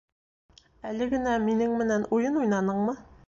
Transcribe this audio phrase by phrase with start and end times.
[0.91, 2.97] Әле генә минең менән уйын уйнаныңмы?